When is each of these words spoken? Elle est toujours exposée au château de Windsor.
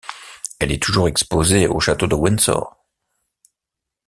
Elle 0.57 0.71
est 0.71 0.81
toujours 0.81 1.07
exposée 1.07 1.67
au 1.67 1.79
château 1.79 2.07
de 2.07 2.15
Windsor. 2.15 2.75